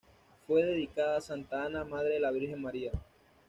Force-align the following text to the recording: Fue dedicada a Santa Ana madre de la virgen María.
Fue 0.47 0.63
dedicada 0.63 1.17
a 1.17 1.21
Santa 1.21 1.63
Ana 1.65 1.83
madre 1.85 2.15
de 2.15 2.19
la 2.21 2.31
virgen 2.31 2.59
María. 2.59 2.91